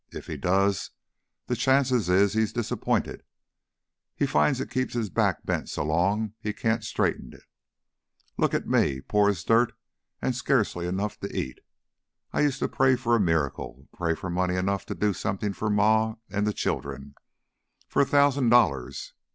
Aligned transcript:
If 0.09 0.25
he 0.25 0.35
does, 0.35 0.89
the 1.45 1.55
chances 1.55 2.09
is 2.09 2.33
he's 2.33 2.51
disappointed. 2.51 3.21
He 4.15 4.25
finds 4.25 4.57
he's 4.57 4.67
kep' 4.67 4.89
his 4.93 5.11
back 5.11 5.45
bent 5.45 5.69
so 5.69 5.85
long 5.85 6.33
he 6.39 6.53
can't 6.53 6.83
straighten 6.83 7.31
it. 7.33 7.43
Look 8.35 8.55
at 8.55 8.67
me 8.67 9.01
pore 9.01 9.29
as 9.29 9.43
dirt 9.43 9.75
an' 10.19 10.33
scarcely 10.33 10.87
enough 10.87 11.19
to 11.19 11.37
eat! 11.37 11.59
I 12.33 12.41
used 12.41 12.57
to 12.65 12.67
pray 12.67 12.95
for 12.95 13.15
a 13.15 13.19
miracle; 13.19 13.87
pray 13.95 14.15
for 14.15 14.31
money 14.31 14.55
enough 14.55 14.87
to 14.87 14.95
do 14.95 15.13
something 15.13 15.53
for 15.53 15.69
Ma 15.69 16.15
an' 16.31 16.45
the 16.45 16.53
children 16.53 17.13
for 17.87 18.01
a 18.01 18.05
thousan' 18.07 18.49
dollars. 18.49 19.13